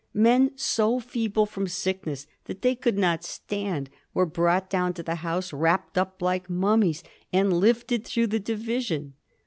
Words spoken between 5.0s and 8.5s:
the House wrapped up like mummies, and lifted through the